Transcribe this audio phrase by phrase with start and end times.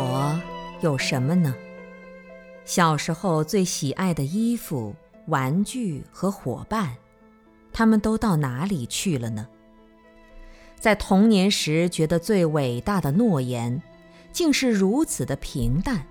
[0.00, 0.40] 我
[0.80, 1.54] 有什么呢？
[2.64, 4.94] 小时候最喜爱的衣服、
[5.26, 6.96] 玩具和伙伴，
[7.70, 9.46] 他们都到哪里去了呢？
[10.76, 13.82] 在童年时觉得最伟大的诺言，
[14.32, 16.06] 竟是如此的平淡。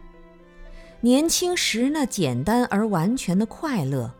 [1.01, 4.13] 年轻时那简单而完全的快乐，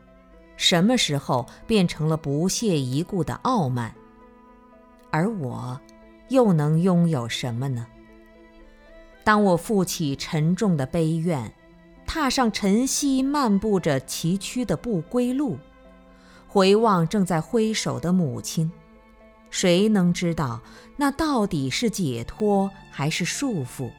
[0.58, 3.94] 什么时候变成了不屑一顾的傲慢？
[5.12, 5.80] 而我，
[6.30, 7.86] 又能拥有什么呢？
[9.24, 11.54] 当我负起沉重的悲怨，
[12.06, 15.58] 踏上晨曦漫步着崎岖的不归路，
[16.48, 18.72] 回望正在挥手的母亲，
[19.52, 20.62] 谁能知道
[20.98, 23.92] 那到底是解脱还是束缚？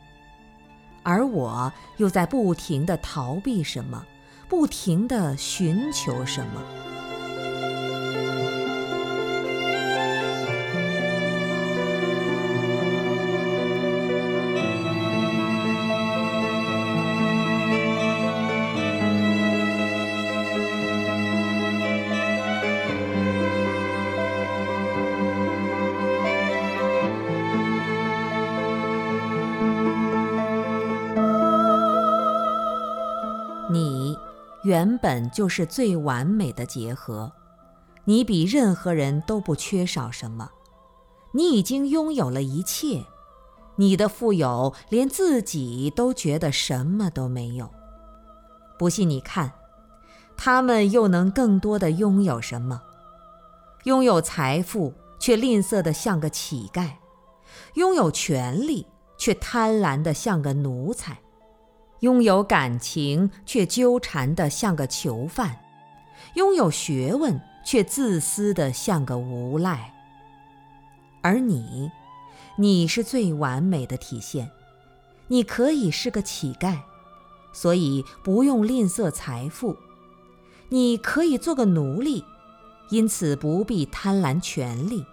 [1.02, 4.04] 而我又在不停地逃避什么，
[4.48, 6.62] 不停地寻求什么？
[33.70, 34.18] 你
[34.64, 37.30] 原本就是最完美的结合，
[38.04, 40.50] 你比任何人都不缺少什么，
[41.32, 43.04] 你已经拥有了一切，
[43.76, 47.70] 你的富有连自己都觉得什么都没有。
[48.76, 49.52] 不信你看，
[50.36, 52.82] 他们又能更多的拥有什么？
[53.84, 56.90] 拥有财富却吝啬的像个乞丐，
[57.74, 58.86] 拥有权力
[59.16, 61.18] 却贪婪的像个奴才。
[62.00, 65.60] 拥有感情却纠缠得像个囚犯，
[66.34, 69.94] 拥有学问却自私得像个无赖。
[71.22, 71.90] 而你，
[72.56, 74.50] 你是最完美的体现。
[75.28, 76.78] 你可以是个乞丐，
[77.52, 79.76] 所以不用吝啬财富；
[80.70, 82.24] 你可以做个奴隶，
[82.88, 85.04] 因此不必贪婪权力。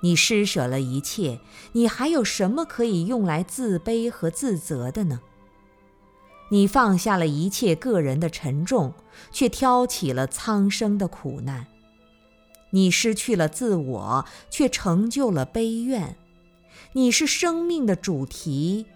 [0.00, 1.40] 你施舍了一切，
[1.72, 5.20] 你还有什么可以用来自卑和自责的呢？
[6.50, 8.94] 你放下了一切个人的沉重，
[9.32, 11.66] 却挑起了苍生的苦难。
[12.70, 16.16] 你失去了自我，却成就了悲怨。
[16.92, 18.86] 你是生命的主题，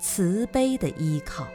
[0.00, 1.46] 慈悲的依靠。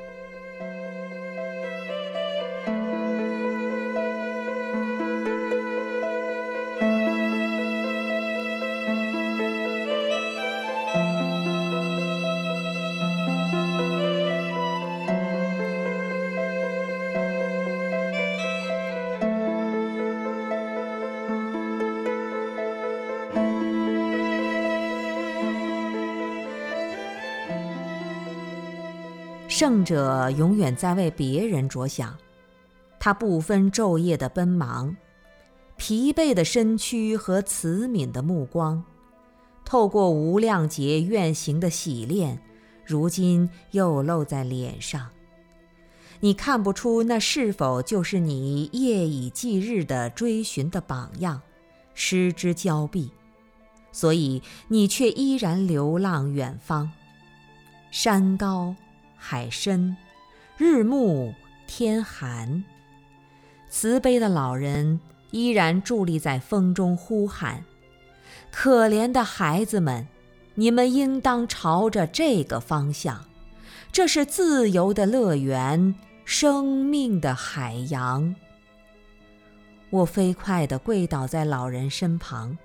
[29.61, 32.17] 胜者永远在为别人着想，
[32.99, 34.97] 他不分昼夜的奔忙，
[35.77, 38.83] 疲惫的身躯和慈悯的目光，
[39.63, 42.41] 透过无量劫愿行的洗练，
[42.83, 45.07] 如今又露在脸上。
[46.21, 51.39] 你看不出那是否就是你夜以继日的追寻的榜样，
[51.93, 53.11] 失之交臂，
[53.91, 56.91] 所以你却依然流浪远方，
[57.91, 58.75] 山高。
[59.23, 59.95] 海深，
[60.57, 61.31] 日暮
[61.67, 62.63] 天寒。
[63.69, 64.99] 慈悲的老人
[65.29, 67.63] 依然伫立在风中呼喊
[68.51, 70.07] ：“可怜的孩子们，
[70.55, 73.23] 你们应当朝着这个方向，
[73.91, 75.93] 这是自由的乐园，
[76.25, 78.35] 生命的海洋。”
[79.91, 82.57] 我飞快地跪倒在老人身旁，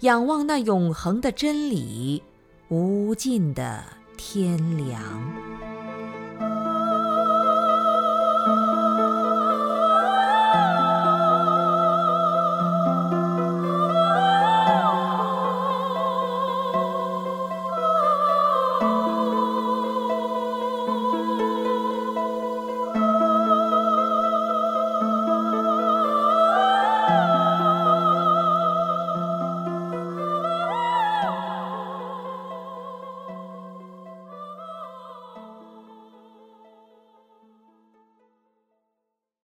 [0.00, 2.22] 仰望那永恒的真理，
[2.68, 3.82] 无尽的
[4.16, 5.75] 天良。